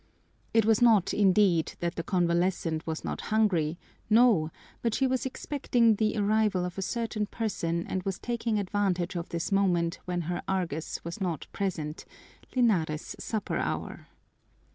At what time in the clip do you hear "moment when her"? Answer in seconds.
9.51-10.41